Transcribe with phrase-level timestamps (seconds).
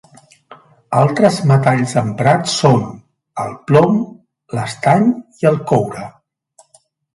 [1.01, 2.81] Altres metalls emprats són:
[3.45, 4.01] el plom,
[4.57, 5.07] l'estany
[5.45, 6.11] i el coure.